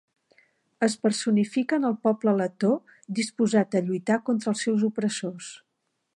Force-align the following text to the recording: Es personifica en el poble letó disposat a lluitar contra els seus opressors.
Es 0.85 0.95
personifica 1.07 1.79
en 1.81 1.85
el 1.89 1.93
poble 2.07 2.33
letó 2.39 2.73
disposat 3.21 3.79
a 3.81 3.83
lluitar 3.91 4.19
contra 4.31 4.55
els 4.55 4.67
seus 4.69 4.89
opressors. 4.93 5.55